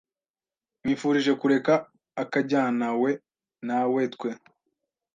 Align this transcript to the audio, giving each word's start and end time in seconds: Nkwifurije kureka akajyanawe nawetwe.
Nkwifurije 0.81 1.31
kureka 1.41 1.73
akajyanawe 2.23 3.11
nawetwe. 3.65 4.29